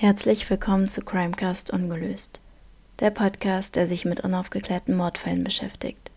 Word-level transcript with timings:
Herzlich 0.00 0.48
willkommen 0.48 0.88
zu 0.88 1.00
Crimecast 1.02 1.72
Ungelöst, 1.72 2.38
der 3.00 3.10
Podcast, 3.10 3.74
der 3.74 3.88
sich 3.88 4.04
mit 4.04 4.20
unaufgeklärten 4.20 4.96
Mordfällen 4.96 5.42
beschäftigt. 5.42 6.12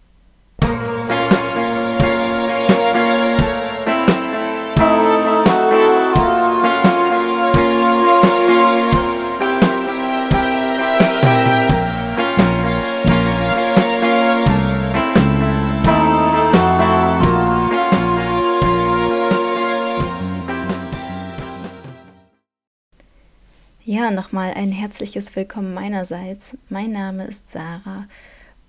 Ja, 23.94 24.10
nochmal 24.10 24.54
ein 24.54 24.72
herzliches 24.72 25.36
Willkommen 25.36 25.74
meinerseits. 25.74 26.56
Mein 26.70 26.94
Name 26.94 27.26
ist 27.26 27.50
Sarah 27.50 28.08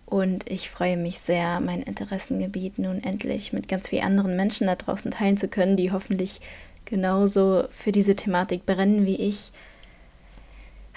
und 0.05 0.51
ich 0.51 0.69
freue 0.69 0.97
mich 0.97 1.21
sehr, 1.21 1.61
mein 1.61 1.81
Interessengebiet 1.81 2.81
nun 2.81 3.05
endlich 3.05 3.53
mit 3.53 3.69
ganz 3.69 3.91
vielen 3.91 4.03
anderen 4.03 4.35
Menschen 4.35 4.67
da 4.67 4.75
draußen 4.75 5.13
teilen 5.13 5.37
zu 5.37 5.47
können, 5.47 5.77
die 5.77 5.93
hoffentlich 5.93 6.41
genauso 6.87 7.69
für 7.71 7.93
diese 7.93 8.17
Thematik 8.17 8.67
brennen 8.67 9.07
wie 9.07 9.15
ich. 9.15 9.53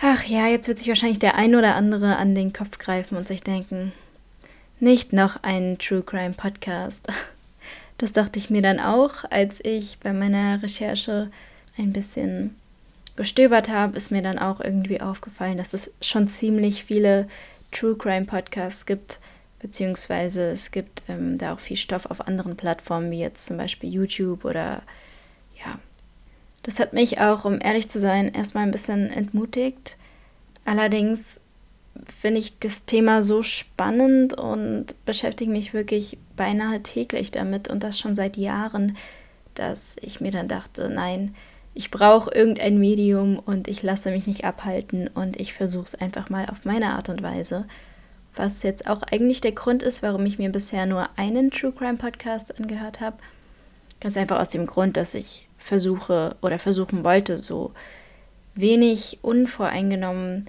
Ach 0.02 0.24
ja, 0.24 0.48
jetzt 0.48 0.68
wird 0.68 0.80
sich 0.80 0.88
wahrscheinlich 0.88 1.20
der 1.20 1.36
ein 1.36 1.54
oder 1.54 1.76
andere 1.76 2.16
an 2.16 2.34
den 2.34 2.52
Kopf 2.52 2.80
greifen 2.80 3.20
und 3.20 3.28
sich 3.28 3.44
denken, 3.44 3.94
nicht 4.80 5.14
noch 5.14 5.44
ein 5.44 5.78
True 5.78 6.02
Crime 6.02 6.34
Podcast. 6.34 7.10
Das 8.00 8.12
dachte 8.12 8.40
ich 8.40 8.50
mir 8.50 8.64
dann 8.64 8.80
auch, 8.80 9.24
als 9.30 9.64
ich 9.64 10.00
bei 10.00 10.14
meiner 10.14 10.64
Recherche 10.64 11.30
ein 11.78 11.94
bisschen 11.94 12.56
gestöbert 13.16 13.70
habe, 13.70 13.96
ist 13.96 14.12
mir 14.12 14.22
dann 14.22 14.40
auch 14.40 14.60
irgendwie 14.60 15.02
aufgefallen, 15.02 15.58
dass 15.58 15.74
es 15.74 15.92
schon 16.02 16.28
ziemlich 16.28 16.84
viele 16.84 17.28
True 17.72 17.96
Crime 17.96 18.26
Podcasts 18.26 18.86
gibt, 18.86 19.20
beziehungsweise 19.60 20.50
es 20.50 20.72
gibt 20.72 21.04
ähm, 21.08 21.38
da 21.38 21.54
auch 21.54 21.60
viel 21.60 21.78
Stoff 21.78 22.06
auf 22.06 22.28
anderen 22.28 22.56
Plattformen, 22.56 23.12
wie 23.12 23.20
jetzt 23.20 23.46
zum 23.46 23.58
Beispiel 23.58 23.90
YouTube 23.90 24.46
oder 24.46 24.82
ja. 25.56 25.80
Das 26.64 26.80
hat 26.80 26.94
mich 26.94 27.20
auch, 27.20 27.46
um 27.46 27.62
ehrlich 27.62 27.90
zu 27.90 28.00
sein, 28.00 28.34
erstmal 28.34 28.64
ein 28.64 28.72
bisschen 28.72 29.12
entmutigt. 29.12 29.98
Allerdings 30.66 31.40
finde 32.20 32.40
ich 32.40 32.58
das 32.60 32.86
Thema 32.86 33.24
so 33.24 33.44
spannend 33.44 34.34
und 34.34 34.88
beschäftige 35.06 35.52
mich 35.52 35.74
wirklich 35.74 36.18
beinahe 36.36 36.82
täglich 36.82 37.32
damit 37.32 37.68
und 37.68 37.84
das 37.84 38.00
schon 38.00 38.16
seit 38.16 38.36
Jahren, 38.36 38.98
dass 39.54 39.96
ich 40.02 40.22
mir 40.22 40.32
dann 40.32 40.48
dachte, 40.48 40.90
nein, 40.90 41.36
ich 41.76 41.92
brauche 41.92 42.34
irgendein 42.34 42.80
Medium 42.80 43.38
und 43.38 43.68
ich 43.68 43.84
lasse 43.84 44.10
mich 44.10 44.26
nicht 44.28 44.46
abhalten 44.46 45.10
und 45.10 45.40
ich 45.40 45.54
versuche 45.54 45.84
es 45.84 45.96
einfach 45.96 46.30
mal 46.30 46.46
auf 46.50 46.64
meine 46.64 46.94
Art 46.94 47.10
und 47.10 47.22
Weise. 47.22 47.66
Was 48.34 48.64
jetzt 48.64 48.88
auch 48.88 49.04
eigentlich 49.04 49.42
der 49.42 49.52
Grund 49.52 49.84
ist, 49.84 50.02
warum 50.02 50.26
ich 50.26 50.40
mir 50.40 50.50
bisher 50.50 50.86
nur 50.86 51.10
einen 51.18 51.52
True 51.52 51.74
Crime 51.74 51.98
Podcast 51.98 52.58
angehört 52.58 53.02
habe. 53.02 53.18
Ganz 54.00 54.16
einfach 54.16 54.40
aus 54.40 54.48
dem 54.50 54.68
Grund, 54.68 54.96
dass 54.96 55.14
ich 55.14 55.50
versuche 55.58 56.38
oder 56.42 56.60
versuchen 56.60 57.04
wollte, 57.04 57.38
so 57.38 57.74
wenig 58.56 59.20
unvoreingenommen 59.22 60.46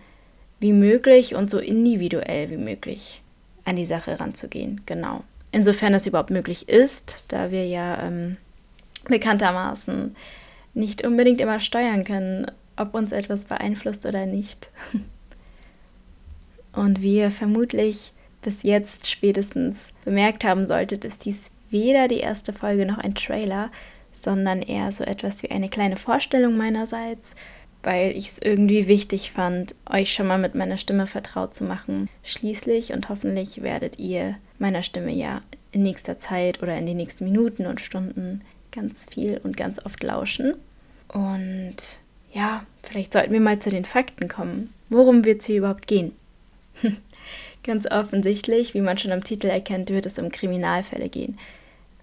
wie 0.60 0.72
möglich 0.72 1.34
und 1.34 1.50
so 1.50 1.58
individuell 1.58 2.50
wie 2.50 2.56
möglich 2.56 3.20
an 3.64 3.74
die 3.74 3.84
Sache 3.84 4.20
ranzugehen. 4.20 4.82
Genau. 4.86 5.24
Insofern 5.50 5.92
das 5.92 6.06
überhaupt 6.06 6.30
möglich 6.30 6.69
ist, 6.69 7.24
da 7.28 7.50
wir 7.50 7.66
ja 7.66 8.02
ähm, 8.02 8.36
bekanntermaßen 9.08 10.14
nicht 10.77 11.05
unbedingt 11.05 11.41
immer 11.41 11.58
steuern 11.58 12.05
können, 12.05 12.50
ob 12.77 12.94
uns 12.94 13.12
etwas 13.12 13.46
beeinflusst 13.46 14.06
oder 14.06 14.27
nicht. 14.27 14.70
Und 16.72 17.02
wie 17.02 17.16
ihr 17.16 17.30
vermutlich 17.30 18.12
bis 18.42 18.62
jetzt 18.62 19.08
spätestens 19.08 19.88
bemerkt 20.04 20.44
haben 20.44 20.69
solltet, 20.69 21.04
ist 21.04 21.25
dies 21.25 21.50
weder 21.70 22.06
die 22.06 22.19
erste 22.19 22.53
Folge 22.53 22.84
noch 22.87 22.98
ein 22.98 23.14
Trailer, 23.14 23.70
sondern 24.12 24.62
eher 24.62 24.92
so 24.92 25.03
etwas 25.03 25.42
wie 25.42 25.50
eine 25.50 25.69
kleine 25.69 25.97
Vorstellung 25.97 26.56
meinerseits, 26.56 27.34
weil 27.82 28.10
ich 28.10 28.26
es 28.26 28.38
irgendwie 28.38 28.88
wichtig 28.88 29.32
fand, 29.32 29.75
euch 29.91 30.12
schon 30.12 30.26
mal 30.26 30.38
mit 30.38 30.54
meiner 30.54 30.76
Stimme 30.76 31.06
vertraut 31.06 31.54
zu 31.54 31.64
machen. 31.64 32.08
Schließlich 32.22 32.93
und 32.93 33.08
hoffentlich 33.08 33.62
werdet 33.62 33.98
ihr 33.98 34.37
meiner 34.58 34.82
Stimme 34.82 35.12
ja 35.12 35.41
in 35.72 35.82
nächster 35.82 36.19
Zeit 36.19 36.62
oder 36.62 36.76
in 36.76 36.87
den 36.87 36.97
nächsten 36.97 37.25
Minuten 37.25 37.66
und 37.66 37.81
Stunden 37.81 38.43
ganz 38.76 39.06
viel 39.10 39.41
und 39.42 39.56
ganz 39.56 39.84
oft 39.84 40.03
lauschen. 40.03 40.54
Und 41.09 41.76
ja, 42.32 42.64
vielleicht 42.82 43.12
sollten 43.12 43.32
wir 43.32 43.41
mal 43.41 43.59
zu 43.59 43.70
den 43.70 43.84
Fakten 43.84 44.28
kommen. 44.28 44.72
Worum 44.88 45.25
wird 45.25 45.41
es 45.41 45.47
hier 45.47 45.59
überhaupt 45.59 45.87
gehen? 45.87 46.12
ganz 47.64 47.91
offensichtlich, 47.91 48.75
wie 48.75 48.81
man 48.81 48.98
schon 48.98 49.12
am 49.12 49.25
Titel 49.25 49.48
erkennt, 49.48 49.91
wird 49.91 50.06
es 50.06 50.19
um 50.19 50.31
Kriminalfälle 50.31 51.09
gehen. 51.09 51.38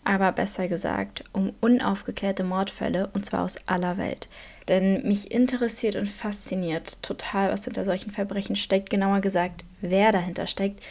Aber 0.04 0.32
besser 0.34 0.68
gesagt, 0.68 1.24
um 1.32 1.54
unaufgeklärte 1.62 2.44
Mordfälle 2.44 3.10
und 3.14 3.26
zwar 3.26 3.46
aus 3.46 3.58
aller 3.68 3.98
Welt. 3.98 4.28
Denn 4.68 5.08
mich 5.08 5.32
interessiert 5.32 5.96
und 5.96 6.10
fasziniert 6.10 7.02
total, 7.02 7.52
was 7.52 7.64
hinter 7.64 7.86
solchen 7.86 8.12
Verbrechen 8.12 8.56
steckt. 8.56 8.90
Genauer 8.90 9.22
gesagt, 9.22 9.64
wer 9.82 10.12
dahinter 10.12 10.48
steckt. 10.48 10.82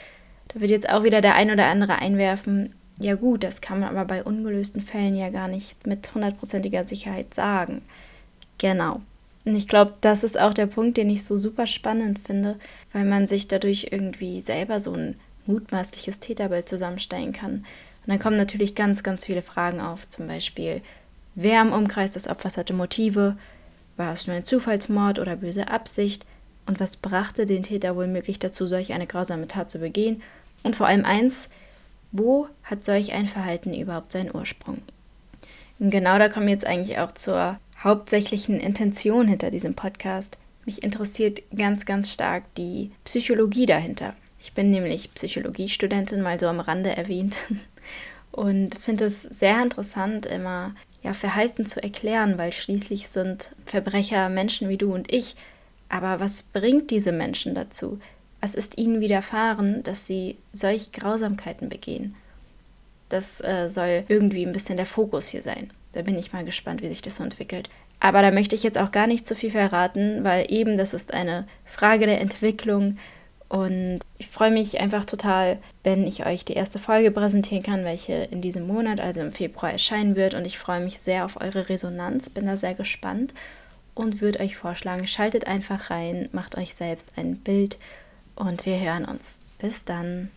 Da 0.48 0.60
wird 0.60 0.70
jetzt 0.70 0.88
auch 0.88 1.04
wieder 1.04 1.20
der 1.20 1.34
ein 1.34 1.50
oder 1.50 1.66
andere 1.66 1.96
einwerfen, 1.96 2.74
ja 3.02 3.14
gut, 3.14 3.42
das 3.44 3.60
kann 3.60 3.80
man 3.80 3.90
aber 3.90 4.04
bei 4.04 4.24
ungelösten 4.24 4.82
Fällen 4.82 5.16
ja 5.16 5.30
gar 5.30 5.48
nicht 5.48 5.86
mit 5.86 6.14
hundertprozentiger 6.14 6.84
Sicherheit 6.84 7.34
sagen. 7.34 7.82
Genau. 8.58 9.00
Und 9.44 9.56
ich 9.56 9.66
glaube, 9.66 9.94
das 10.00 10.22
ist 10.22 10.38
auch 10.38 10.54
der 10.54 10.66
Punkt, 10.66 10.96
den 10.96 11.10
ich 11.10 11.24
so 11.24 11.36
super 11.36 11.66
spannend 11.66 12.20
finde, 12.24 12.56
weil 12.92 13.04
man 13.04 13.26
sich 13.26 13.48
dadurch 13.48 13.88
irgendwie 13.90 14.40
selber 14.40 14.78
so 14.78 14.92
ein 14.92 15.16
mutmaßliches 15.46 16.20
Täterbild 16.20 16.68
zusammenstellen 16.68 17.32
kann. 17.32 17.52
Und 18.04 18.08
dann 18.08 18.18
kommen 18.18 18.36
natürlich 18.36 18.74
ganz, 18.74 19.02
ganz 19.02 19.26
viele 19.26 19.42
Fragen 19.42 19.80
auf. 19.80 20.08
Zum 20.08 20.28
Beispiel, 20.28 20.80
wer 21.34 21.60
im 21.60 21.72
Umkreis 21.72 22.12
des 22.12 22.28
Opfers 22.28 22.56
hatte 22.56 22.72
Motive? 22.72 23.36
War 23.96 24.12
es 24.12 24.26
nur 24.26 24.36
ein 24.36 24.44
Zufallsmord 24.44 25.18
oder 25.18 25.36
böse 25.36 25.68
Absicht? 25.68 26.24
Und 26.66 26.78
was 26.78 26.96
brachte 26.96 27.46
den 27.46 27.64
Täter 27.64 27.96
wohl 27.96 28.06
möglich 28.06 28.38
dazu, 28.38 28.66
solch 28.66 28.92
eine 28.92 29.08
grausame 29.08 29.48
Tat 29.48 29.70
zu 29.70 29.80
begehen? 29.80 30.22
Und 30.62 30.76
vor 30.76 30.86
allem 30.86 31.04
eins, 31.04 31.48
wo 32.12 32.46
hat 32.62 32.84
solch 32.84 33.12
ein 33.12 33.26
Verhalten 33.26 33.74
überhaupt 33.74 34.12
seinen 34.12 34.34
Ursprung? 34.34 34.78
Und 35.78 35.90
genau 35.90 36.18
da 36.18 36.28
kommen 36.28 36.46
wir 36.46 36.54
jetzt 36.54 36.66
eigentlich 36.66 36.98
auch 36.98 37.12
zur 37.12 37.58
hauptsächlichen 37.82 38.60
Intention 38.60 39.26
hinter 39.26 39.50
diesem 39.50 39.74
Podcast. 39.74 40.38
Mich 40.64 40.82
interessiert 40.82 41.42
ganz, 41.56 41.86
ganz 41.86 42.12
stark 42.12 42.44
die 42.54 42.92
Psychologie 43.04 43.66
dahinter. 43.66 44.14
Ich 44.40 44.52
bin 44.52 44.70
nämlich 44.70 45.12
Psychologiestudentin, 45.14 46.22
mal 46.22 46.38
so 46.38 46.46
am 46.46 46.60
Rande 46.60 46.96
erwähnt, 46.96 47.36
und 48.30 48.76
finde 48.76 49.06
es 49.06 49.22
sehr 49.22 49.60
interessant, 49.62 50.26
immer 50.26 50.74
ja, 51.02 51.14
Verhalten 51.14 51.66
zu 51.66 51.82
erklären, 51.82 52.38
weil 52.38 52.52
schließlich 52.52 53.08
sind 53.08 53.50
Verbrecher 53.66 54.28
Menschen 54.28 54.68
wie 54.68 54.76
du 54.76 54.94
und 54.94 55.12
ich. 55.12 55.34
Aber 55.88 56.20
was 56.20 56.42
bringt 56.42 56.90
diese 56.90 57.12
Menschen 57.12 57.54
dazu, 57.54 57.98
was 58.42 58.56
ist 58.56 58.76
ihnen 58.76 59.00
widerfahren, 59.00 59.82
dass 59.84 60.06
sie 60.06 60.36
solch 60.52 60.92
Grausamkeiten 60.92 61.68
begehen? 61.68 62.16
Das 63.08 63.40
äh, 63.40 63.68
soll 63.70 64.04
irgendwie 64.08 64.44
ein 64.44 64.52
bisschen 64.52 64.76
der 64.76 64.86
Fokus 64.86 65.28
hier 65.28 65.42
sein. 65.42 65.70
Da 65.92 66.02
bin 66.02 66.18
ich 66.18 66.32
mal 66.32 66.44
gespannt, 66.44 66.82
wie 66.82 66.88
sich 66.88 67.02
das 67.02 67.16
so 67.16 67.24
entwickelt. 67.24 67.70
Aber 68.00 68.20
da 68.20 68.32
möchte 68.32 68.56
ich 68.56 68.64
jetzt 68.64 68.78
auch 68.78 68.90
gar 68.90 69.06
nicht 69.06 69.28
zu 69.28 69.36
viel 69.36 69.52
verraten, 69.52 70.24
weil 70.24 70.50
eben 70.50 70.76
das 70.76 70.92
ist 70.92 71.14
eine 71.14 71.46
Frage 71.64 72.06
der 72.06 72.20
Entwicklung. 72.20 72.98
Und 73.48 74.00
ich 74.18 74.26
freue 74.26 74.50
mich 74.50 74.80
einfach 74.80 75.04
total, 75.04 75.58
wenn 75.84 76.04
ich 76.04 76.26
euch 76.26 76.44
die 76.44 76.54
erste 76.54 76.80
Folge 76.80 77.12
präsentieren 77.12 77.62
kann, 77.62 77.84
welche 77.84 78.14
in 78.14 78.42
diesem 78.42 78.66
Monat, 78.66 79.00
also 79.00 79.20
im 79.20 79.30
Februar, 79.30 79.70
erscheinen 79.70 80.16
wird. 80.16 80.34
Und 80.34 80.48
ich 80.48 80.58
freue 80.58 80.80
mich 80.80 80.98
sehr 80.98 81.24
auf 81.26 81.40
eure 81.40 81.68
Resonanz, 81.68 82.28
bin 82.28 82.46
da 82.46 82.56
sehr 82.56 82.74
gespannt 82.74 83.34
und 83.94 84.20
würde 84.20 84.40
euch 84.40 84.56
vorschlagen, 84.56 85.06
schaltet 85.06 85.46
einfach 85.46 85.90
rein, 85.90 86.28
macht 86.32 86.56
euch 86.58 86.74
selbst 86.74 87.12
ein 87.16 87.36
Bild 87.36 87.78
und 88.36 88.66
wir 88.66 88.78
hören 88.78 89.04
uns. 89.04 89.36
Bis 89.58 89.84
dann. 89.84 90.30